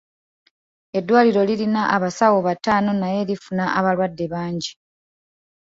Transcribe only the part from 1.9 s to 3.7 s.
abasawo batono naye lifuna